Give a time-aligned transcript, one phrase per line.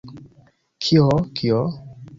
[0.87, 1.05] Kio?
[1.41, 1.61] Kio?